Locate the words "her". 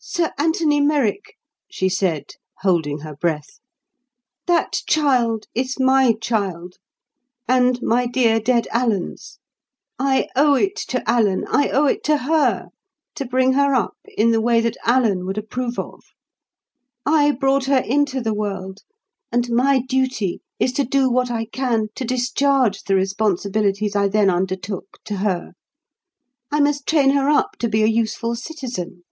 3.00-3.16, 13.54-13.74, 17.64-17.78, 25.16-25.52, 27.10-27.28